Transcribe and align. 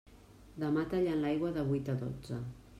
Demà 0.63 0.85
tallen 0.95 1.23
l'aigua 1.27 1.53
de 1.61 1.69
vuit 1.71 1.95
a 1.97 1.99
dotze. 2.05 2.45